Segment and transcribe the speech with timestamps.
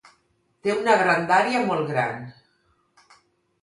[0.67, 2.29] Té una grandària molt gran.